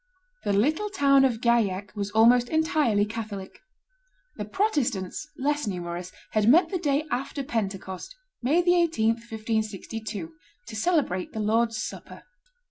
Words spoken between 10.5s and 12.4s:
to celebrate the Lord's Supper.